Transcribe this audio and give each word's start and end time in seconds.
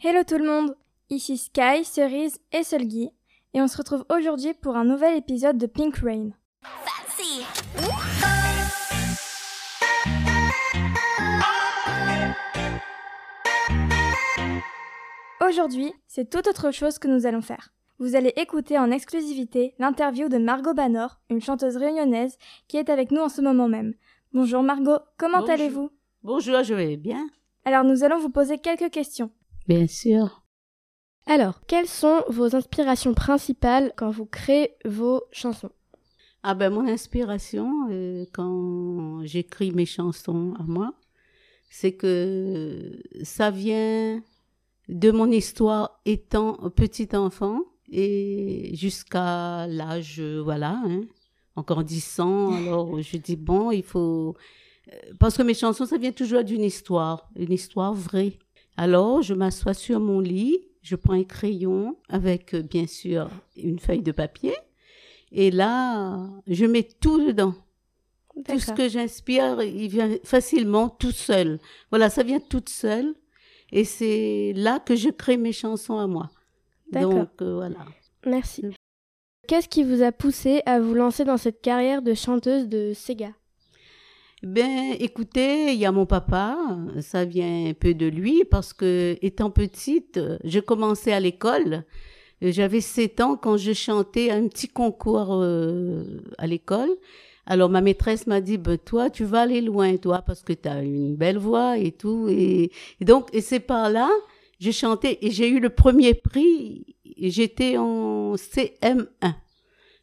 Hello 0.00 0.22
tout 0.22 0.38
le 0.38 0.46
monde, 0.46 0.76
ici 1.10 1.36
Sky, 1.36 1.84
Cerise 1.84 2.38
et 2.52 2.62
Sulgi, 2.62 3.10
et 3.52 3.60
on 3.60 3.66
se 3.66 3.76
retrouve 3.76 4.04
aujourd'hui 4.16 4.54
pour 4.54 4.76
un 4.76 4.84
nouvel 4.84 5.16
épisode 5.16 5.58
de 5.58 5.66
Pink 5.66 5.96
Rain. 5.96 6.30
Aujourd'hui, 15.44 15.92
c'est 16.06 16.30
tout 16.30 16.48
autre 16.48 16.70
chose 16.70 17.00
que 17.00 17.08
nous 17.08 17.26
allons 17.26 17.42
faire. 17.42 17.70
Vous 17.98 18.14
allez 18.14 18.32
écouter 18.36 18.78
en 18.78 18.92
exclusivité 18.92 19.74
l'interview 19.80 20.28
de 20.28 20.38
Margot 20.38 20.74
Banor, 20.74 21.18
une 21.28 21.40
chanteuse 21.40 21.76
réunionnaise 21.76 22.38
qui 22.68 22.76
est 22.76 22.88
avec 22.88 23.10
nous 23.10 23.22
en 23.22 23.28
ce 23.28 23.40
moment 23.40 23.66
même. 23.66 23.94
Bonjour 24.32 24.62
Margot, 24.62 25.00
comment 25.16 25.44
allez-vous? 25.44 25.90
Bonjour, 26.22 26.62
je 26.62 26.74
vais 26.74 26.96
bien. 26.96 27.28
Alors 27.64 27.82
nous 27.82 28.04
allons 28.04 28.20
vous 28.20 28.30
poser 28.30 28.58
quelques 28.58 28.92
questions. 28.92 29.32
Bien 29.68 29.86
sûr. 29.86 30.42
Alors, 31.26 31.60
quelles 31.66 31.88
sont 31.88 32.24
vos 32.28 32.56
inspirations 32.56 33.12
principales 33.12 33.92
quand 33.96 34.10
vous 34.10 34.24
créez 34.24 34.70
vos 34.86 35.22
chansons? 35.30 35.70
Ah 36.42 36.54
ben 36.54 36.70
mon 36.70 36.88
inspiration 36.88 37.88
euh, 37.90 38.24
quand 38.32 39.20
j'écris 39.24 39.72
mes 39.72 39.84
chansons 39.84 40.54
à 40.58 40.62
moi, 40.62 40.94
c'est 41.68 41.92
que 41.92 42.98
ça 43.22 43.50
vient 43.50 44.22
de 44.88 45.10
mon 45.10 45.30
histoire 45.30 46.00
étant 46.06 46.54
petit 46.70 47.14
enfant 47.14 47.60
et 47.90 48.70
jusqu'à 48.74 49.66
l'âge 49.66 50.20
voilà, 50.20 50.80
hein, 50.82 51.02
en 51.56 51.62
grandissant. 51.62 52.54
Alors 52.54 53.02
je 53.02 53.18
dis 53.18 53.36
bon, 53.36 53.70
il 53.70 53.82
faut 53.82 54.34
euh, 54.90 54.96
parce 55.18 55.36
que 55.36 55.42
mes 55.42 55.52
chansons 55.52 55.84
ça 55.84 55.98
vient 55.98 56.12
toujours 56.12 56.42
d'une 56.42 56.64
histoire, 56.64 57.28
une 57.36 57.52
histoire 57.52 57.92
vraie. 57.92 58.38
Alors 58.78 59.22
je 59.22 59.34
m'assois 59.34 59.74
sur 59.74 59.98
mon 59.98 60.20
lit, 60.20 60.56
je 60.82 60.94
prends 60.94 61.14
un 61.14 61.24
crayon 61.24 61.96
avec 62.08 62.54
euh, 62.54 62.62
bien 62.62 62.86
sûr 62.86 63.28
une 63.56 63.80
feuille 63.80 64.02
de 64.02 64.12
papier 64.12 64.54
et 65.32 65.50
là 65.50 66.30
je 66.46 66.64
mets 66.64 66.84
tout 66.84 67.26
dedans. 67.26 67.54
Tout 68.46 68.60
ce 68.60 68.70
que 68.70 68.88
j'inspire, 68.88 69.60
il 69.62 69.88
vient 69.88 70.10
facilement 70.22 70.88
tout 70.88 71.10
seul. 71.10 71.58
Voilà, 71.90 72.08
ça 72.08 72.22
vient 72.22 72.38
toute 72.38 72.68
seule. 72.68 73.16
Et 73.72 73.82
c'est 73.82 74.52
là 74.54 74.78
que 74.78 74.94
je 74.94 75.08
crée 75.08 75.36
mes 75.36 75.50
chansons 75.50 75.98
à 75.98 76.06
moi. 76.06 76.30
Donc, 76.92 77.30
euh, 77.42 77.54
voilà. 77.56 77.84
Merci. 78.24 78.64
Mm. 78.64 78.72
Qu'est-ce 79.48 79.68
qui 79.68 79.82
vous 79.82 80.02
a 80.02 80.12
poussé 80.12 80.62
à 80.66 80.78
vous 80.78 80.94
lancer 80.94 81.24
dans 81.24 81.36
cette 81.36 81.60
carrière 81.62 82.00
de 82.00 82.14
chanteuse 82.14 82.68
de 82.68 82.92
Sega? 82.94 83.32
Ben, 84.42 84.94
écoutez, 85.00 85.72
il 85.72 85.78
y 85.80 85.84
a 85.84 85.90
mon 85.90 86.06
papa, 86.06 86.56
ça 87.00 87.24
vient 87.24 87.66
un 87.70 87.74
peu 87.74 87.92
de 87.94 88.06
lui, 88.06 88.44
parce 88.44 88.72
que, 88.72 89.16
étant 89.20 89.50
petite, 89.50 90.20
je 90.44 90.60
commençais 90.60 91.12
à 91.12 91.18
l'école. 91.18 91.84
J'avais 92.40 92.80
7 92.80 93.20
ans 93.20 93.36
quand 93.36 93.56
je 93.56 93.72
chantais 93.72 94.30
un 94.30 94.46
petit 94.46 94.68
concours 94.68 95.30
euh, 95.32 96.04
à 96.38 96.46
l'école. 96.46 96.90
Alors 97.46 97.68
ma 97.70 97.80
maîtresse 97.80 98.26
m'a 98.28 98.40
dit, 98.40 98.58
ben, 98.58 98.78
toi, 98.78 99.10
tu 99.10 99.24
vas 99.24 99.40
aller 99.40 99.60
loin, 99.60 99.96
toi, 99.96 100.22
parce 100.22 100.42
que 100.42 100.52
tu 100.52 100.68
as 100.68 100.82
une 100.82 101.16
belle 101.16 101.38
voix 101.38 101.76
et 101.78 101.90
tout. 101.90 102.28
Et, 102.28 102.70
donc, 103.00 103.28
et 103.32 103.40
c'est 103.40 103.58
par 103.60 103.90
là, 103.90 104.08
j'ai 104.60 104.72
chanté 104.72 105.26
et 105.26 105.30
j'ai 105.32 105.48
eu 105.48 105.58
le 105.58 105.70
premier 105.70 106.14
prix. 106.14 106.86
J'étais 107.16 107.76
en 107.76 108.34
CM1. 108.36 109.34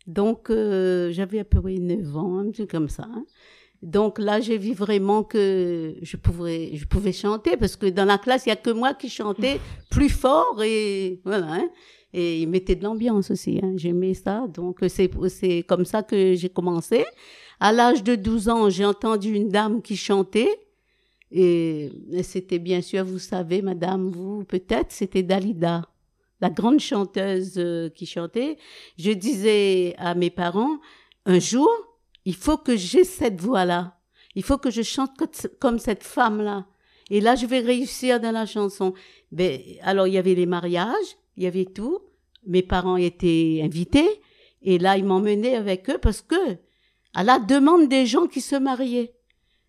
Donc, 0.08 0.50
euh, 0.50 1.11
j'avais 1.11 1.39
à 1.39 1.45
peu 1.45 1.61
près 1.61 1.75
9 1.78 2.17
ans, 2.17 2.39
un 2.39 2.52
truc 2.52 2.69
comme 2.69 2.89
ça. 2.89 3.03
hein. 3.09 3.25
Donc 3.86 4.17
là, 4.17 4.41
j'ai 4.41 4.58
vu 4.58 4.73
vraiment 4.73 5.23
que 5.23 5.95
je 6.02 6.17
pouvais, 6.17 6.72
je 6.73 6.86
pouvais 6.86 7.14
chanter 7.14 7.55
parce 7.55 7.75
que 7.75 7.86
dans 7.86 8.03
la 8.05 8.17
classe, 8.17 8.47
il 8.47 8.50
y 8.50 8.52
a 8.52 8.55
que 8.55 8.72
moi 8.72 8.95
qui 8.95 9.09
chantais 9.09 9.59
plus 9.91 10.09
fort 10.09 10.61
et 10.64 11.22
voilà. 11.23 11.53
hein. 11.53 11.69
Et 12.11 12.41
il 12.41 12.50
mettait 12.50 12.75
de 12.75 12.83
l'ambiance 12.83 13.30
aussi. 13.30 13.59
Hein. 13.61 13.73
J'aimais 13.75 14.16
ça. 14.16 14.47
Donc 14.52 14.80
c'est 14.88 15.11
c'est 15.30 15.63
comme 15.67 15.86
ça 15.86 16.02
que 16.02 16.33
j'ai 16.33 16.50
commencé. 16.50 17.06
À 17.59 17.72
l'âge 17.72 18.03
de 18.03 18.16
12 18.16 18.50
ans, 18.50 18.69
j'ai 18.72 18.85
entendu 18.85 19.34
une 19.35 19.50
dame 19.50 19.84
qui 19.84 19.95
chantait. 19.95 20.50
Et, 21.31 21.91
et 22.12 22.24
c'était 22.24 22.59
bien 22.59 22.81
sûr, 22.81 23.06
vous 23.06 23.19
savez, 23.19 23.62
madame, 23.62 24.09
vous 24.09 24.44
peut-être, 24.45 24.91
c'était 24.91 25.22
Dalida, 25.22 25.84
la 26.41 26.50
grande 26.50 26.79
chanteuse 26.79 27.56
euh, 27.57 27.90
qui 27.90 28.06
chantait. 28.07 28.57
Je 28.97 29.12
disais 29.12 29.94
à 29.97 30.16
mes 30.16 30.29
parents, 30.31 30.78
un 31.25 31.40
jour, 31.40 31.69
il 32.25 32.36
faut 32.36 32.58
que 32.58 32.75
j'ai 32.75 33.03
cette 33.03 33.40
voix-là. 33.40 33.97
Il 34.36 34.44
faut 34.44 34.58
que 34.58 34.69
je 34.72 34.81
chante 34.81 35.16
co- 35.18 35.25
comme 35.59 35.80
cette 35.80 36.03
femme-là. 36.03 36.66
Et 37.09 37.22
là, 37.22 37.36
je 37.36 37.46
vais 37.46 37.59
réussir 37.59 38.19
dans 38.19 38.31
la 38.31 38.46
chanson. 38.46 38.94
Ben, 39.31 39.59
alors, 39.81 40.08
il 40.08 40.13
y 40.13 40.18
avait 40.18 40.34
les 40.36 40.46
mariages, 40.47 41.18
il 41.38 41.44
y 41.44 41.47
avait 41.47 41.66
tout. 41.66 42.00
Mes 42.47 42.63
parents 42.63 42.97
étaient 42.97 43.62
invités. 43.63 44.09
Et 44.62 44.78
là, 44.80 44.97
ils 44.97 45.06
m'emmenaient 45.06 45.56
avec 45.56 45.90
eux 45.90 46.00
parce 46.02 46.22
que, 46.22 46.36
à 47.13 47.24
la 47.24 47.40
demande 47.40 47.88
des 47.88 48.06
gens 48.06 48.25
qui 48.28 48.42
se 48.42 48.56
mariaient, 48.56 49.13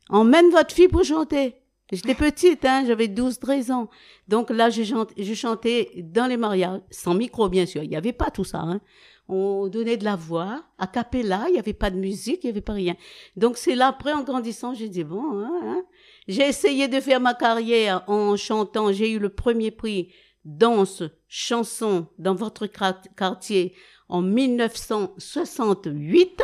emmène 0.09 0.51
votre 0.51 0.75
fille 0.75 0.89
pour 0.89 1.05
chanter. 1.05 1.55
J'étais 1.93 2.15
petite, 2.17 2.65
hein, 2.65 2.83
j'avais 2.87 3.07
12, 3.07 3.39
13 3.39 3.71
ans. 3.71 3.89
Donc 4.27 4.51
là, 4.51 4.71
je, 4.71 4.83
chante- 4.83 5.13
je 5.17 5.35
chantais 5.35 5.91
dans 6.03 6.27
les 6.27 6.37
mariages, 6.37 6.81
sans 6.91 7.15
micro, 7.15 7.49
bien 7.49 7.67
sûr. 7.67 7.83
Il 7.85 7.91
n'y 7.91 7.97
avait 7.97 8.13
pas 8.13 8.31
tout 8.31 8.43
ça, 8.45 8.59
hein. 8.59 8.81
On 9.29 9.67
donnait 9.67 9.97
de 9.97 10.05
la 10.05 10.15
voix, 10.15 10.63
a 10.79 10.87
cappella, 10.87 11.47
il 11.49 11.55
n'y 11.55 11.59
avait 11.59 11.73
pas 11.73 11.91
de 11.91 11.97
musique, 11.97 12.45
il 12.45 12.47
n'y 12.47 12.51
avait 12.51 12.61
pas 12.61 12.75
rien. 12.75 12.95
Donc 13.37 13.57
c'est 13.57 13.75
là, 13.75 13.89
après, 13.89 14.13
en 14.13 14.23
grandissant, 14.23 14.73
j'ai 14.73 14.89
dit, 14.89 15.03
bon, 15.03 15.41
hein, 15.41 15.51
hein. 15.65 15.83
j'ai 16.29 16.47
essayé 16.47 16.87
de 16.87 17.01
faire 17.01 17.21
ma 17.21 17.35
carrière 17.35 18.05
en 18.07 18.37
chantant. 18.37 18.93
J'ai 18.93 19.11
eu 19.11 19.19
le 19.19 19.31
premier 19.31 19.73
prix 19.73 20.13
danse, 20.45 21.03
chanson 21.27 22.07
dans 22.19 22.35
votre 22.35 22.67
quartier 22.67 23.75
en 24.09 24.23
1968. 24.23 26.43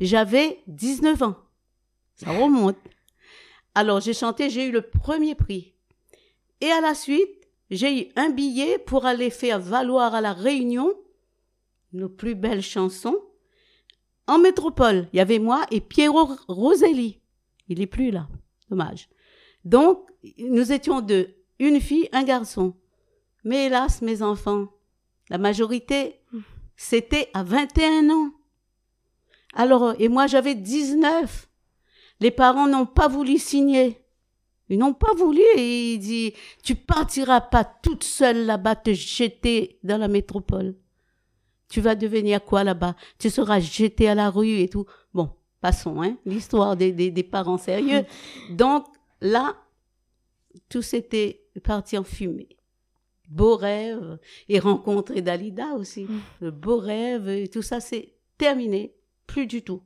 J'avais 0.00 0.62
19 0.68 1.22
ans. 1.22 1.36
Ça 2.14 2.30
remonte. 2.30 2.78
Alors 3.74 4.00
j'ai 4.00 4.14
chanté, 4.14 4.48
j'ai 4.48 4.68
eu 4.68 4.70
le 4.70 4.82
premier 4.82 5.34
prix. 5.34 5.74
Et 6.60 6.70
à 6.70 6.80
la 6.80 6.94
suite, 6.94 7.48
j'ai 7.70 8.00
eu 8.00 8.06
un 8.16 8.30
billet 8.30 8.78
pour 8.78 9.04
aller 9.04 9.30
faire 9.30 9.60
valoir 9.60 10.14
à 10.14 10.20
la 10.20 10.32
Réunion 10.32 10.94
nos 11.92 12.08
plus 12.08 12.34
belles 12.34 12.62
chansons. 12.62 13.18
En 14.26 14.38
métropole, 14.38 15.08
il 15.12 15.16
y 15.16 15.20
avait 15.20 15.38
moi 15.38 15.64
et 15.70 15.80
Piero 15.80 16.28
Roselli. 16.48 17.20
Il 17.68 17.80
est 17.80 17.86
plus 17.86 18.10
là. 18.10 18.28
Dommage. 18.70 19.08
Donc, 19.64 20.08
nous 20.38 20.72
étions 20.72 21.00
deux. 21.00 21.34
Une 21.58 21.80
fille, 21.80 22.08
un 22.12 22.24
garçon. 22.24 22.74
Mais 23.44 23.66
hélas, 23.66 24.02
mes 24.02 24.22
enfants, 24.22 24.68
la 25.30 25.38
majorité, 25.38 26.20
c'était 26.76 27.30
à 27.34 27.42
21 27.42 28.10
ans. 28.10 28.30
Alors, 29.54 29.94
et 29.98 30.08
moi 30.08 30.26
j'avais 30.26 30.54
19. 30.54 31.48
Les 32.20 32.30
parents 32.30 32.66
n'ont 32.66 32.86
pas 32.86 33.08
voulu 33.08 33.38
signer. 33.38 34.00
Ils 34.68 34.78
n'ont 34.78 34.94
pas 34.94 35.14
voulu 35.14 35.42
et 35.56 35.94
il 35.94 35.98
dit, 35.98 36.32
tu 36.62 36.74
partiras 36.74 37.40
pas 37.40 37.64
toute 37.64 38.02
seule 38.02 38.46
là-bas 38.46 38.74
te 38.74 38.92
jeter 38.92 39.78
dans 39.84 39.98
la 39.98 40.08
métropole. 40.08 40.74
Tu 41.68 41.80
vas 41.80 41.94
devenir 41.94 42.44
quoi 42.44 42.64
là-bas? 42.64 42.94
Tu 43.18 43.30
seras 43.30 43.60
jeté 43.60 44.08
à 44.08 44.14
la 44.14 44.30
rue 44.30 44.60
et 44.60 44.68
tout. 44.68 44.86
Bon, 45.14 45.30
passons, 45.60 46.02
hein, 46.02 46.16
l'histoire 46.24 46.76
des, 46.76 46.92
des, 46.92 47.10
des 47.10 47.22
parents 47.22 47.58
sérieux. 47.58 48.04
Donc 48.50 48.86
là, 49.20 49.56
tout 50.68 50.82
s'était 50.82 51.42
parti 51.64 51.98
en 51.98 52.04
fumée. 52.04 52.48
Beau 53.28 53.56
rêve 53.56 54.18
et 54.48 54.60
rencontrer 54.60 55.20
Dalida 55.20 55.74
aussi. 55.74 56.06
Le 56.40 56.52
beau 56.52 56.78
rêve 56.78 57.28
et 57.28 57.48
tout 57.48 57.62
ça, 57.62 57.80
c'est 57.80 58.14
terminé. 58.38 58.94
Plus 59.26 59.46
du 59.46 59.62
tout. 59.62 59.82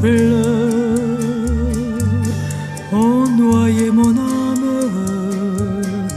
Pleurs 0.00 1.20
ont 2.92 3.26
noyé 3.28 3.90
mon 3.90 4.16
âme, 4.16 6.08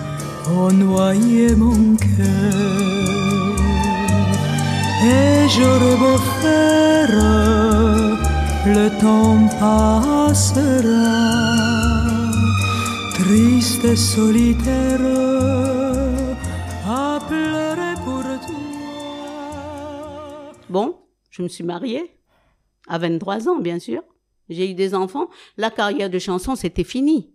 ont 0.50 0.72
noyé 0.72 1.56
mon 1.56 1.96
cœur. 1.96 3.58
Et 5.06 5.50
j'aurais 5.50 5.98
beau 5.98 6.18
le 8.66 8.90
temps 9.02 9.48
passera, 9.60 10.72
triste 13.14 13.84
et 13.84 13.96
solitaire, 13.98 15.02
à 16.88 17.20
pleurer 17.28 17.96
pour 18.06 18.24
toi. 18.24 18.56
Bon, 20.70 20.96
je 21.30 21.42
me 21.42 21.50
suis 21.50 21.66
mariée 21.66 22.23
à 22.88 22.98
23 22.98 23.50
ans, 23.50 23.60
bien 23.60 23.80
sûr. 23.80 24.02
j'ai 24.50 24.70
eu 24.70 24.74
des 24.74 24.94
enfants, 24.94 25.30
la 25.58 25.72
carrière 25.72 26.10
de 26.10 26.20
chanson, 26.20 26.56
c'était 26.56 26.84
fini. 26.84 27.34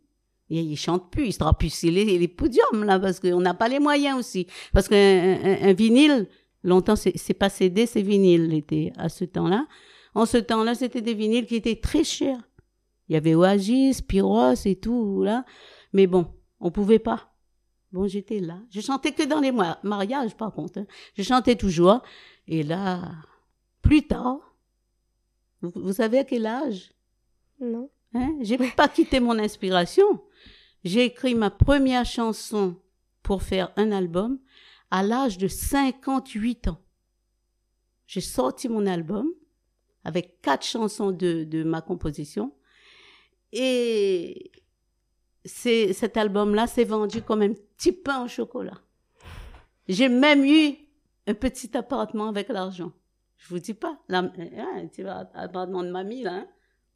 Et 0.50 0.60
ils 0.60 0.76
chantent 0.76 1.10
plus, 1.10 1.26
ils 1.26 1.32
se 1.32 1.54
plus 1.54 1.82
les, 1.84 2.28
podiums, 2.28 2.84
là, 2.84 2.98
parce 2.98 3.20
qu'on 3.20 3.40
n'a 3.40 3.54
pas 3.54 3.68
les 3.68 3.80
moyens 3.80 4.18
aussi. 4.18 4.46
Parce 4.72 4.88
qu'un 4.88 4.96
un, 4.96 5.68
un 5.68 5.72
vinyle, 5.74 6.26
longtemps, 6.62 6.96
c'est 6.96 7.34
pas 7.34 7.50
CD, 7.50 7.86
c'est 7.86 8.02
vinyle, 8.02 8.54
était 8.54 8.92
à 8.96 9.08
ce 9.08 9.24
temps-là. 9.24 9.66
En 10.14 10.26
ce 10.26 10.38
temps-là, 10.38 10.74
c'était 10.74 11.02
des 11.02 11.14
vinyles 11.14 11.46
qui 11.46 11.56
étaient 11.56 11.76
très 11.76 12.02
chers. 12.02 12.40
Il 13.08 13.14
y 13.14 13.16
avait 13.16 13.34
Oasis, 13.34 14.02
Pyros 14.02 14.54
et 14.64 14.76
tout, 14.76 15.22
là. 15.22 15.44
Mais 15.92 16.06
bon, 16.06 16.26
on 16.60 16.70
pouvait 16.70 16.98
pas. 16.98 17.32
Bon, 17.92 18.06
j'étais 18.06 18.40
là. 18.40 18.58
Je 18.70 18.80
chantais 18.80 19.12
que 19.12 19.22
dans 19.22 19.40
les 19.40 19.52
mariages, 19.82 20.36
par 20.36 20.52
contre. 20.52 20.80
Hein. 20.80 20.86
Je 21.16 21.22
chantais 21.22 21.56
toujours. 21.56 22.02
Et 22.46 22.62
là, 22.62 23.12
plus 23.80 24.06
tard, 24.06 24.47
vous, 25.62 25.92
savez 25.92 26.18
à 26.18 26.24
quel 26.24 26.46
âge? 26.46 26.92
Non. 27.60 27.90
Hein? 28.14 28.36
J'ai 28.40 28.58
pas 28.58 28.88
quitté 28.88 29.20
mon 29.20 29.38
inspiration. 29.38 30.22
J'ai 30.84 31.04
écrit 31.04 31.34
ma 31.34 31.50
première 31.50 32.06
chanson 32.06 32.76
pour 33.22 33.42
faire 33.42 33.72
un 33.76 33.90
album 33.92 34.38
à 34.90 35.02
l'âge 35.02 35.38
de 35.38 35.48
58 35.48 36.68
ans. 36.68 36.80
J'ai 38.06 38.20
sorti 38.20 38.68
mon 38.68 38.86
album 38.86 39.28
avec 40.04 40.40
quatre 40.40 40.64
chansons 40.64 41.10
de, 41.10 41.44
de 41.44 41.64
ma 41.64 41.82
composition. 41.82 42.54
Et 43.52 44.50
c'est, 45.44 45.92
cet 45.92 46.16
album-là 46.16 46.66
s'est 46.66 46.84
vendu 46.84 47.22
comme 47.22 47.42
un 47.42 47.52
petit 47.52 47.92
pain 47.92 48.24
au 48.24 48.28
chocolat. 48.28 48.80
J'ai 49.88 50.08
même 50.08 50.44
eu 50.44 50.76
un 51.26 51.34
petit 51.34 51.76
appartement 51.76 52.28
avec 52.28 52.48
l'argent. 52.48 52.92
Je 53.38 53.48
vous 53.48 53.58
dis 53.58 53.74
pas, 53.74 53.98
là, 54.08 54.30
hein, 54.36 54.88
tu 54.92 55.02
vas 55.04 55.30
appartement 55.34 55.82
de 55.82 55.90
mamie, 55.90 56.22
là. 56.22 56.34
Hein. 56.34 56.46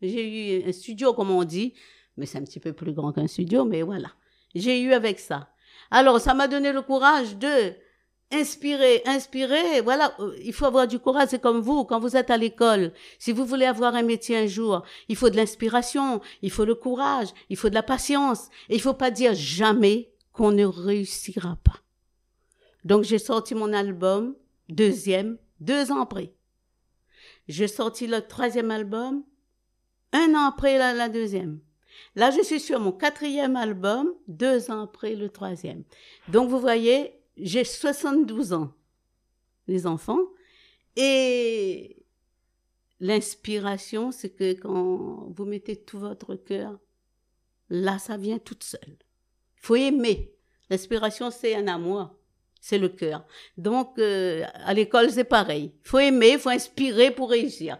J'ai 0.02 0.58
eu 0.58 0.68
un 0.68 0.72
studio, 0.72 1.14
comme 1.14 1.30
on 1.30 1.44
dit, 1.44 1.74
mais 2.16 2.26
c'est 2.26 2.38
un 2.38 2.44
petit 2.44 2.60
peu 2.60 2.72
plus 2.72 2.92
grand 2.92 3.12
qu'un 3.12 3.28
studio, 3.28 3.64
mais 3.64 3.82
voilà. 3.82 4.12
J'ai 4.54 4.80
eu 4.82 4.92
avec 4.92 5.20
ça. 5.20 5.48
Alors, 5.90 6.20
ça 6.20 6.34
m'a 6.34 6.48
donné 6.48 6.72
le 6.72 6.82
courage 6.82 7.36
de 7.36 7.74
inspirer, 8.32 9.02
inspirer. 9.06 9.80
Voilà, 9.82 10.14
euh, 10.18 10.34
il 10.42 10.52
faut 10.52 10.64
avoir 10.64 10.88
du 10.88 10.98
courage. 10.98 11.28
C'est 11.30 11.40
comme 11.40 11.60
vous, 11.60 11.84
quand 11.84 12.00
vous 12.00 12.16
êtes 12.16 12.30
à 12.30 12.36
l'école. 12.36 12.92
Si 13.18 13.32
vous 13.32 13.44
voulez 13.44 13.66
avoir 13.66 13.94
un 13.94 14.02
métier 14.02 14.36
un 14.36 14.46
jour, 14.46 14.82
il 15.08 15.16
faut 15.16 15.30
de 15.30 15.36
l'inspiration, 15.36 16.20
il 16.40 16.50
faut 16.50 16.64
le 16.64 16.74
courage, 16.74 17.28
il 17.50 17.56
faut 17.56 17.68
de 17.68 17.74
la 17.74 17.82
patience. 17.82 18.48
Et 18.68 18.74
il 18.74 18.80
faut 18.80 18.94
pas 18.94 19.10
dire 19.10 19.34
jamais 19.34 20.10
qu'on 20.32 20.50
ne 20.50 20.64
réussira 20.64 21.56
pas. 21.62 21.80
Donc, 22.84 23.04
j'ai 23.04 23.18
sorti 23.18 23.54
mon 23.54 23.72
album, 23.72 24.34
deuxième, 24.68 25.38
deux 25.62 25.92
ans 25.92 26.00
après. 26.00 26.34
J'ai 27.48 27.68
sorti 27.68 28.06
le 28.06 28.20
troisième 28.20 28.70
album, 28.70 29.24
un 30.12 30.34
an 30.34 30.46
après 30.46 30.78
la, 30.78 30.92
la 30.92 31.08
deuxième. 31.08 31.60
Là, 32.14 32.30
je 32.30 32.42
suis 32.42 32.60
sur 32.60 32.80
mon 32.80 32.92
quatrième 32.92 33.56
album, 33.56 34.12
deux 34.28 34.70
ans 34.70 34.82
après 34.82 35.14
le 35.14 35.28
troisième. 35.28 35.84
Donc, 36.28 36.48
vous 36.48 36.60
voyez, 36.60 37.20
j'ai 37.36 37.64
72 37.64 38.52
ans, 38.52 38.72
les 39.66 39.86
enfants, 39.86 40.20
et 40.96 42.04
l'inspiration, 43.00 44.12
c'est 44.12 44.30
que 44.30 44.52
quand 44.54 45.28
vous 45.30 45.44
mettez 45.44 45.76
tout 45.76 45.98
votre 45.98 46.34
cœur, 46.34 46.78
là, 47.68 47.98
ça 47.98 48.16
vient 48.16 48.38
toute 48.38 48.64
seule. 48.64 48.98
Faut 49.56 49.76
aimer. 49.76 50.34
L'inspiration, 50.70 51.30
c'est 51.30 51.54
un 51.54 51.68
amour, 51.68 52.14
c'est 52.62 52.78
le 52.78 52.88
cœur. 52.88 53.26
Donc, 53.58 53.98
euh, 53.98 54.44
à 54.64 54.72
l'école, 54.72 55.10
c'est 55.10 55.24
pareil. 55.24 55.72
Il 55.84 55.88
faut 55.88 55.98
aimer, 55.98 56.30
il 56.34 56.38
faut 56.38 56.48
inspirer 56.48 57.10
pour 57.10 57.30
réussir. 57.30 57.76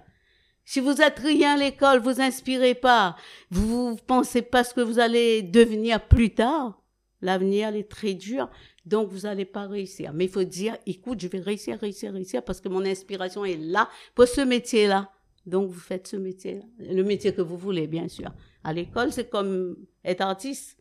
Si 0.64 0.81
vous 0.81 1.00
êtes 1.00 1.20
rien 1.20 1.55
à 1.55 1.56
l'école, 1.56 2.00
vous 2.00 2.20
inspirez 2.20 2.75
pas, 2.75 3.17
vous 3.50 3.96
pensez 4.06 4.43
pas 4.43 4.64
ce 4.64 4.75
que 4.75 4.81
vous 4.81 4.99
allez 4.99 5.43
devenir 5.43 6.05
plus 6.08 6.34
tard, 6.34 6.82
l'avenir 7.20 7.75
est 7.76 7.88
très 7.88 8.14
dur, 8.14 8.50
donc 8.84 9.08
vous 9.08 9.20
n'allez 9.20 9.44
pas 9.44 9.69
réussir. 9.69 10.12
Mais 10.12 10.25
il 10.25 10.31
faut 10.31 10.43
dire, 10.43 10.76
écoute, 10.84 11.20
je 11.20 11.29
vais 11.29 11.40
réussir, 11.40 11.79
réussir, 11.79 12.12
réussir, 12.12 12.44
parce 12.44 12.61
que 12.61 12.69
mon 12.69 12.84
inspiration 12.84 13.44
est 13.44 13.56
là 13.56 13.88
pour 14.17 14.26
ce 14.26 14.40
métier-là. 14.40 15.11
Donc 15.46 15.70
vous 15.70 15.81
faites 15.81 16.08
ce 16.08 16.17
métier, 16.17 16.62
le 16.79 17.02
métier 17.02 17.32
que 17.32 17.43
vous 17.43 17.56
voulez, 17.56 17.87
bien 17.87 18.08
sûr. 18.08 18.32
À 18.64 18.73
l'école, 18.73 19.12
c'est 19.12 19.29
comme 19.29 19.76
être 20.05 20.23
artiste. 20.23 20.79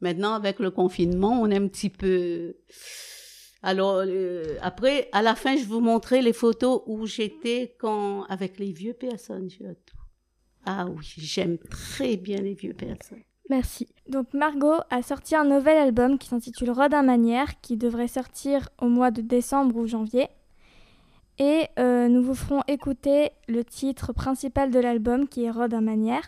Maintenant, 0.00 0.34
avec 0.34 0.60
le 0.60 0.70
confinement, 0.70 1.40
on 1.40 1.50
est 1.50 1.56
un 1.56 1.68
petit 1.68 1.90
peu 1.90 2.54
alors 3.62 4.02
euh, 4.06 4.56
après, 4.60 5.08
à 5.12 5.22
la 5.22 5.34
fin, 5.34 5.56
je 5.56 5.64
vous 5.64 5.80
montrer 5.80 6.22
les 6.22 6.32
photos 6.32 6.82
où 6.86 7.06
j'étais 7.06 7.76
avec 8.28 8.58
les 8.58 8.72
vieux 8.72 8.92
personnes. 8.92 9.48
Ah 10.64 10.86
oui, 10.86 11.04
j'aime 11.16 11.58
très 11.58 12.16
bien 12.16 12.40
les 12.40 12.54
vieux 12.54 12.74
personnes. 12.74 13.22
Merci. 13.48 13.88
Donc 14.08 14.34
Margot 14.34 14.80
a 14.90 15.02
sorti 15.02 15.36
un 15.36 15.44
nouvel 15.44 15.78
album 15.78 16.18
qui 16.18 16.28
s'intitule 16.28 16.70
Rodin 16.70 17.02
Manière, 17.02 17.60
qui 17.60 17.76
devrait 17.76 18.08
sortir 18.08 18.68
au 18.80 18.88
mois 18.88 19.12
de 19.12 19.20
décembre 19.20 19.76
ou 19.76 19.86
janvier. 19.86 20.28
Et 21.38 21.66
euh, 21.78 22.08
nous 22.08 22.22
vous 22.22 22.34
ferons 22.34 22.62
écouter 22.66 23.30
le 23.46 23.62
titre 23.62 24.12
principal 24.12 24.70
de 24.70 24.80
l'album 24.80 25.28
qui 25.28 25.44
est 25.44 25.50
Rodin 25.50 25.80
Manière. 25.80 26.26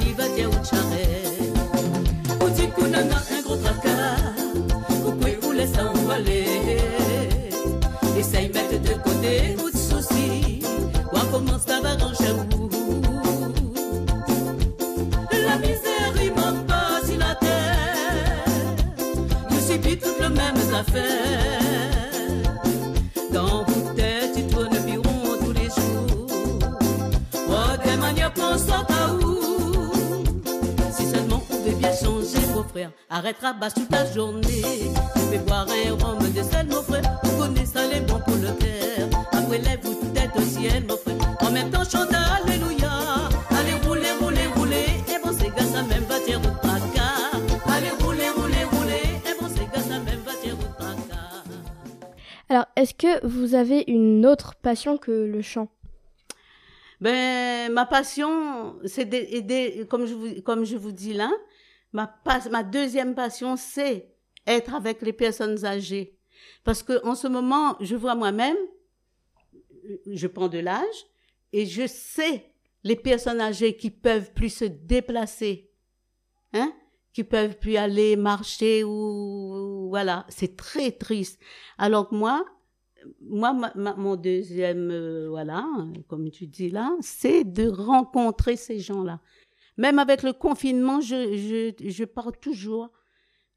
divadea 0.00 0.48
uchare 0.48 1.06
utikunanga 2.46 3.18
un 3.30 3.42
gros 3.42 3.60
tracas. 3.62 4.20
Ukui 5.06 5.36
ulesa 5.48 5.90
umwale 5.92 6.44
essaye 8.18 8.48
mettre 8.48 8.78
de 8.80 8.94
côté 9.04 9.56
ou 9.62 9.70
de 9.70 9.76
soucis 9.76 10.62
wa 11.12 11.20
commence 11.30 11.64
ta 11.66 11.80
vaganche 11.80 12.18
la 15.48 15.56
misère 15.56 16.12
il 16.22 16.32
manque 16.34 16.66
pas 16.66 17.00
si 17.04 17.16
la 17.16 17.34
terre. 17.34 18.44
Nous 19.50 19.60
subit 19.60 19.96
toutes 19.98 20.20
les 20.20 20.28
mêmes 20.28 20.74
affaires. 20.74 21.37
Arrêtera 33.10 33.52
bas 33.52 33.70
toute 33.70 33.90
la 33.90 34.04
journée. 34.12 34.62
Tu 35.14 35.20
fais 35.30 35.38
boire 35.38 35.66
un 35.68 35.92
rhum 35.92 36.18
de 36.18 36.42
sel, 36.42 36.66
mon 36.68 36.82
frère. 36.82 37.02
Vous 37.24 37.38
connaissez 37.38 37.88
les 37.92 38.00
bons 38.00 38.20
pour 38.20 38.36
le 38.36 38.52
cœur. 38.58 39.08
Après, 39.32 39.58
lève-vous 39.58 40.12
tête 40.12 40.30
au 40.36 40.40
ciel, 40.40 40.84
mon 40.88 40.96
frère. 40.96 41.16
En 41.40 41.50
même 41.50 41.70
temps, 41.70 41.84
chante 41.84 42.12
Alléluia. 42.12 42.90
Allez, 43.50 43.74
rouler, 43.86 44.12
rouler, 44.20 44.46
rouler. 44.56 44.86
Et 45.08 45.18
bon, 45.24 45.32
c'est 45.38 45.48
gars, 45.48 45.64
ça 45.64 45.82
même 45.82 46.04
va 46.04 46.20
tirer 46.20 46.36
au 46.38 46.56
tracas. 46.62 47.38
Allez, 47.66 47.90
rouler, 48.02 48.30
rouler, 48.30 48.64
rouler. 48.72 49.02
Et 49.26 49.40
bon, 49.40 49.48
c'est 49.48 49.70
gars, 49.72 49.82
ça 49.82 49.98
même 50.00 50.20
va 50.20 50.32
tirer 50.34 50.52
au 50.52 50.72
tracas. 50.78 51.44
Alors, 52.48 52.66
est-ce 52.76 52.94
que 52.94 53.26
vous 53.26 53.54
avez 53.54 53.84
une 53.86 54.26
autre 54.26 54.54
passion 54.56 54.98
que 54.98 55.10
le 55.10 55.42
chant? 55.42 55.68
Ben, 57.00 57.72
ma 57.72 57.86
passion, 57.86 58.74
c'est 58.84 59.04
d'aider, 59.04 59.86
comme 59.88 60.06
je 60.06 60.14
vous, 60.14 60.42
comme 60.42 60.64
je 60.64 60.76
vous 60.76 60.90
dis 60.90 61.14
là, 61.14 61.30
Ma, 61.92 62.06
deuxième 62.64 63.14
passion, 63.14 63.56
c'est 63.56 64.14
être 64.46 64.74
avec 64.74 65.02
les 65.02 65.12
personnes 65.12 65.64
âgées. 65.64 66.18
Parce 66.64 66.82
que 66.82 67.04
en 67.04 67.14
ce 67.14 67.26
moment, 67.26 67.76
je 67.80 67.96
vois 67.96 68.14
moi-même, 68.14 68.56
je 70.06 70.26
prends 70.26 70.48
de 70.48 70.58
l'âge 70.58 71.06
et 71.52 71.66
je 71.66 71.86
sais 71.86 72.52
les 72.84 72.96
personnes 72.96 73.40
âgées 73.40 73.76
qui 73.76 73.90
peuvent 73.90 74.32
plus 74.32 74.50
se 74.50 74.64
déplacer, 74.64 75.70
hein, 76.52 76.72
qui 77.12 77.24
peuvent 77.24 77.58
plus 77.58 77.76
aller 77.76 78.16
marcher 78.16 78.84
ou 78.84 79.88
voilà, 79.88 80.26
c'est 80.28 80.56
très 80.56 80.92
triste. 80.92 81.40
Alors 81.78 82.08
que 82.08 82.14
moi, 82.14 82.44
moi, 83.20 83.54
mon 83.96 84.16
deuxième, 84.16 84.90
euh, 84.90 85.28
voilà, 85.28 85.66
comme 86.08 86.30
tu 86.30 86.46
dis 86.46 86.70
là, 86.70 86.94
c'est 87.00 87.44
de 87.44 87.68
rencontrer 87.68 88.56
ces 88.56 88.78
gens-là. 88.78 89.20
Même 89.78 89.98
avec 89.98 90.22
le 90.22 90.32
confinement, 90.32 91.00
je, 91.00 91.72
je, 91.78 91.88
je 91.88 92.04
pars 92.04 92.32
toujours 92.38 92.90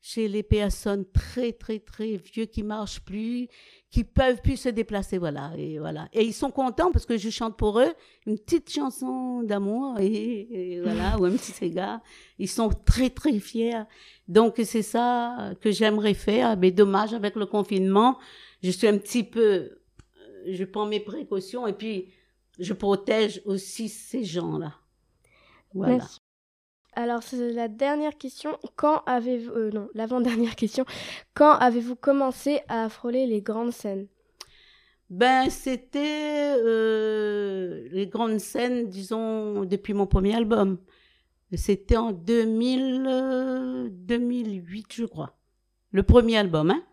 chez 0.04 0.28
les 0.28 0.42
personnes 0.42 1.06
très, 1.12 1.52
très, 1.52 1.80
très 1.80 2.18
vieux 2.18 2.46
qui 2.46 2.64
marchent 2.64 3.02
plus, 3.02 3.48
qui 3.92 4.04
peuvent 4.04 4.42
plus 4.42 4.58
se 4.58 4.70
déplacer, 4.70 5.20
voilà, 5.20 5.52
et 5.58 5.78
voilà. 5.78 6.10
Et 6.12 6.24
ils 6.24 6.34
sont 6.34 6.50
contents 6.50 6.92
parce 6.92 7.06
que 7.06 7.18
je 7.18 7.30
chante 7.30 7.56
pour 7.56 7.80
eux 7.80 7.94
une 8.26 8.40
petite 8.40 8.72
chanson 8.72 9.44
d'amour, 9.44 10.00
et, 10.00 10.80
voilà, 10.84 11.20
ou 11.20 11.26
un 11.26 11.32
petit 11.32 11.52
Sega. 11.52 12.02
Ils 12.40 12.50
sont 12.50 12.70
très, 12.70 13.12
très 13.12 13.38
fiers. 13.40 13.84
Donc, 14.28 14.56
c'est 14.64 14.82
ça 14.82 15.54
que 15.62 15.72
j'aimerais 15.72 16.16
faire. 16.16 16.58
Mais 16.58 16.72
dommage, 16.72 17.14
avec 17.14 17.36
le 17.36 17.46
confinement, 17.46 18.18
je 18.64 18.72
suis 18.72 18.88
un 18.88 18.98
petit 18.98 19.24
peu, 19.24 19.82
je 20.48 20.64
prends 20.64 20.88
mes 20.88 21.00
précautions 21.00 21.68
et 21.68 21.74
puis 21.74 22.12
je 22.58 22.74
protège 22.74 23.42
aussi 23.46 23.88
ces 23.88 24.24
gens-là. 24.24 24.81
Voilà. 25.74 25.98
Merci. 25.98 26.20
Alors, 26.94 27.24
c'est 27.24 27.54
la 27.54 27.68
dernière 27.68 28.18
question. 28.18 28.58
Quand 28.76 29.04
avez-vous. 29.06 29.52
euh, 29.52 29.72
non, 29.72 29.90
l'avant-dernière 29.94 30.56
question. 30.58 30.86
Quand 31.34 31.54
avez-vous 31.54 31.96
commencé 31.96 32.60
à 32.68 32.90
frôler 32.90 33.26
les 33.28 33.42
grandes 33.42 33.72
scènes? 33.72 34.08
Ben, 35.10 35.50
c'était 35.50 36.56
euh, 36.58 37.88
les 37.92 38.08
grandes 38.08 38.40
scènes, 38.40 38.88
disons, 38.88 39.66
depuis 39.66 39.94
mon 39.94 40.08
premier 40.08 40.36
album. 40.36 40.78
C'était 41.54 41.98
en 41.98 42.14
2000, 42.14 43.06
euh, 43.10 43.90
2008, 43.92 44.88
je 44.94 45.06
crois. 45.06 45.38
Le 45.92 46.04
premier 46.04 46.38
album, 46.38 46.72
hein. 46.72 46.84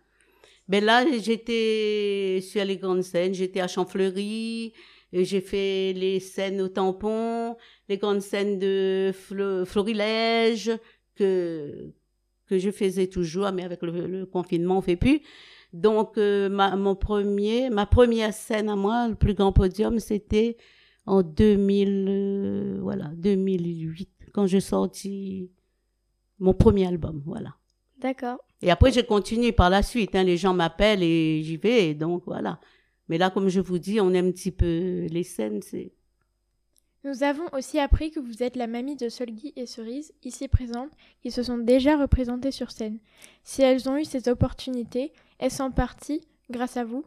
Ben 0.67 0.85
là, 0.85 1.05
j'étais 1.19 2.41
sur 2.43 2.65
les 2.65 2.77
grandes 2.77 3.03
scènes, 3.03 3.33
j'étais 3.33 3.61
à 3.61 3.69
Champfleury, 3.69 4.75
et 5.13 5.25
j'ai 5.25 5.41
fait 5.41 5.93
les 5.95 6.21
scènes 6.21 6.61
au 6.61 6.69
tampon, 6.69 7.57
les 7.89 7.97
grandes 7.99 8.21
scènes 8.21 8.59
de 8.59 9.11
Flo- 9.13 9.65
Florilège, 9.65 10.71
que, 11.17 11.93
que 12.47 12.59
je 12.59 12.71
faisais 12.71 13.07
toujours, 13.09 13.51
mais 13.53 13.65
avec 13.65 13.83
le, 13.83 14.07
le 14.07 14.27
confinement, 14.27 14.79
on 14.79 14.83
fait 14.83 14.97
plus. 14.97 15.21
Donc, 15.73 16.17
euh, 16.19 16.49
ma, 16.49 16.77
mon 16.77 16.95
premier, 16.95 17.69
ma 17.71 17.87
première 17.87 18.33
scène 18.33 18.69
à 18.69 18.77
moi, 18.77 19.09
le 19.09 19.15
plus 19.15 19.35
grand 19.35 19.53
podium, 19.53 19.99
c'était 19.99 20.57
en 21.07 21.23
2000, 21.23 22.07
euh, 22.09 22.79
voilà, 22.81 23.11
2008, 23.17 24.09
quand 24.33 24.47
j'ai 24.47 24.61
sorti 24.61 25.51
mon 26.39 26.55
premier 26.55 26.87
album, 26.87 27.23
voilà. 27.27 27.55
D'accord. 27.99 28.39
Et 28.63 28.71
après, 28.71 28.93
j'ai 28.93 29.03
continué 29.05 29.51
par 29.53 29.71
la 29.71 29.83
suite. 29.83 30.15
Hein, 30.15 30.23
les 30.25 30.37
gens 30.37 30.55
m'appellent 30.55 31.03
et 31.03 31.43
j'y 31.43 31.57
vais. 31.57 31.95
Donc 31.95 32.23
voilà. 32.27 32.61
Mais 33.09 33.19
là, 33.19 33.31
comme 33.31 33.49
je 33.49 33.61
vous 33.61 33.79
dis, 33.79 34.01
on 34.01 34.13
aime 34.13 34.29
un 34.29 34.33
petit 34.33 34.51
peu 34.51 35.07
les 35.11 35.23
scènes. 35.25 35.63
C'est 35.63 35.93
Nous 37.05 37.23
avons 37.23 37.47
aussi 37.53 37.79
appris 37.79 38.11
que 38.11 38.21
vous 38.21 38.43
êtes 38.43 38.57
la 38.57 38.67
mamie 38.67 38.97
de 38.97 39.09
Solguy 39.09 39.53
et 39.57 39.67
Cerise, 39.67 40.13
ici 40.23 40.49
présentes, 40.49 40.93
qui 41.23 41.31
se 41.31 41.43
sont 41.43 41.59
déjà 41.59 41.97
représentées 41.97 42.51
sur 42.51 42.71
scène. 42.71 42.99
Si 43.45 43.63
elles 43.63 43.89
ont 43.89 43.97
eu 43.97 44.05
cette 44.05 44.29
opportunité, 44.29 45.13
est-ce 45.41 45.63
en 45.63 45.71
partie 45.71 46.21
grâce 46.51 46.77
à 46.77 46.85
vous 46.85 47.05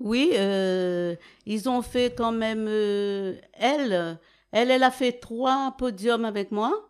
oui, 0.00 0.32
euh, 0.34 1.16
ils 1.46 1.68
ont 1.68 1.82
fait 1.82 2.14
quand 2.14 2.32
même. 2.32 2.66
euh, 2.68 3.34
elle, 3.54 4.18
elle, 4.52 4.70
elle 4.70 4.82
a 4.82 4.90
fait 4.90 5.12
trois 5.12 5.74
podiums 5.78 6.24
avec 6.24 6.52
moi 6.52 6.88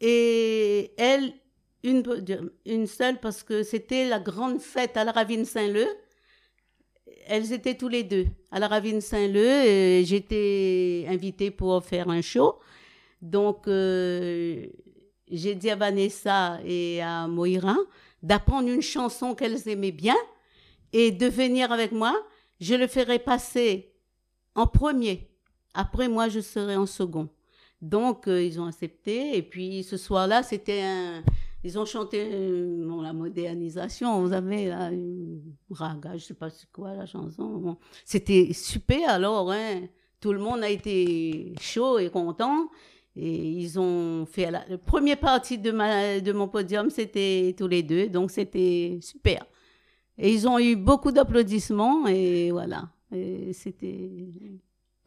et 0.00 0.92
elle 0.96 1.32
une 1.82 2.02
une 2.64 2.86
seule 2.86 3.18
parce 3.20 3.42
que 3.42 3.62
c'était 3.62 4.08
la 4.08 4.18
grande 4.20 4.60
fête 4.60 4.96
à 4.96 5.04
la 5.04 5.12
Ravine 5.12 5.44
Saint-Leu. 5.44 5.86
Elles 7.26 7.52
étaient 7.52 7.74
tous 7.74 7.88
les 7.88 8.02
deux 8.02 8.26
à 8.50 8.58
la 8.58 8.68
Ravine 8.68 9.00
Saint-Leu. 9.00 10.02
J'étais 10.04 11.06
invitée 11.08 11.50
pour 11.50 11.82
faire 11.84 12.08
un 12.08 12.20
show. 12.20 12.58
Donc, 13.22 13.66
euh, 13.68 14.66
j'ai 15.30 15.54
dit 15.54 15.70
à 15.70 15.76
Vanessa 15.76 16.60
et 16.64 17.00
à 17.02 17.26
Moira 17.26 17.76
d'apprendre 18.22 18.68
une 18.68 18.82
chanson 18.82 19.34
qu'elles 19.34 19.68
aimaient 19.68 19.92
bien 19.92 20.16
et 20.92 21.10
de 21.10 21.26
venir 21.26 21.72
avec 21.72 21.92
moi. 21.92 22.14
Je 22.60 22.74
le 22.74 22.86
ferai 22.86 23.18
passer 23.18 23.92
en 24.54 24.66
premier. 24.66 25.30
Après, 25.72 26.08
moi, 26.08 26.28
je 26.28 26.40
serai 26.40 26.76
en 26.76 26.86
second. 26.86 27.28
Donc, 27.80 28.28
euh, 28.28 28.42
ils 28.42 28.60
ont 28.60 28.66
accepté. 28.66 29.36
Et 29.36 29.42
puis, 29.42 29.82
ce 29.82 29.96
soir-là, 29.96 30.42
c'était 30.42 30.82
un... 30.82 31.22
Ils 31.64 31.78
ont 31.78 31.86
chanté 31.86 32.28
euh, 32.30 33.02
la 33.02 33.14
modernisation. 33.14 34.20
Vous 34.20 34.34
avez 34.34 34.68
là, 34.68 34.90
une 34.92 35.40
raga, 35.70 36.14
je 36.14 36.24
sais 36.24 36.34
pas 36.34 36.50
c'est 36.50 36.70
quoi 36.70 36.94
la 36.94 37.06
chanson. 37.06 37.78
C'était 38.04 38.52
super 38.52 39.08
alors. 39.08 39.50
Hein. 39.50 39.80
Tout 40.20 40.34
le 40.34 40.40
monde 40.40 40.62
a 40.62 40.68
été 40.68 41.54
chaud 41.58 41.98
et 41.98 42.10
content. 42.10 42.68
Et 43.16 43.34
ils 43.34 43.80
ont 43.80 44.26
fait 44.26 44.50
la, 44.50 44.62
la 44.68 44.76
première 44.76 45.18
partie 45.18 45.56
de, 45.56 46.32
mon 46.32 46.48
podium, 46.48 46.90
c'était 46.90 47.54
tous 47.56 47.68
les 47.68 47.82
deux. 47.82 48.08
Donc, 48.08 48.30
c'était 48.30 48.98
super. 49.00 49.46
Et 50.18 50.34
ils 50.34 50.46
ont 50.46 50.58
eu 50.58 50.76
beaucoup 50.76 51.12
d'applaudissements. 51.12 52.06
Et 52.08 52.50
voilà. 52.50 52.90
C'était. 53.52 54.28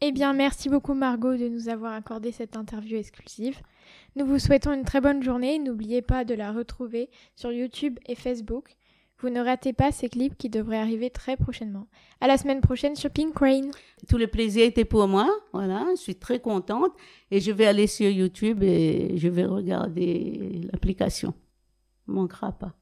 Eh 0.00 0.12
bien, 0.12 0.32
merci 0.32 0.68
beaucoup 0.68 0.94
Margot 0.94 1.36
de 1.36 1.48
nous 1.48 1.68
avoir 1.68 1.92
accordé 1.92 2.30
cette 2.30 2.56
interview 2.56 2.96
exclusive. 2.96 3.58
Nous 4.14 4.24
vous 4.24 4.38
souhaitons 4.38 4.72
une 4.72 4.84
très 4.84 5.00
bonne 5.00 5.24
journée. 5.24 5.58
N'oubliez 5.58 6.02
pas 6.02 6.24
de 6.24 6.34
la 6.34 6.52
retrouver 6.52 7.10
sur 7.34 7.50
YouTube 7.50 7.98
et 8.06 8.14
Facebook. 8.14 8.76
Vous 9.20 9.28
ne 9.28 9.40
ratez 9.40 9.72
pas 9.72 9.90
ces 9.90 10.08
clips 10.08 10.38
qui 10.38 10.48
devraient 10.48 10.78
arriver 10.78 11.10
très 11.10 11.36
prochainement. 11.36 11.88
À 12.20 12.28
la 12.28 12.38
semaine 12.38 12.60
prochaine 12.60 12.94
sur 12.94 13.10
Pink 13.10 13.34
Crane. 13.34 13.72
Tout 14.08 14.18
le 14.18 14.28
plaisir 14.28 14.64
était 14.64 14.84
pour 14.84 15.08
moi. 15.08 15.28
Voilà, 15.52 15.84
je 15.96 16.00
suis 16.00 16.14
très 16.14 16.38
contente. 16.38 16.92
Et 17.32 17.40
je 17.40 17.50
vais 17.50 17.66
aller 17.66 17.88
sur 17.88 18.08
YouTube 18.08 18.62
et 18.62 19.16
je 19.16 19.26
vais 19.26 19.46
regarder 19.46 20.60
l'application. 20.70 21.34
Manquera 22.06 22.52
pas. 22.52 22.72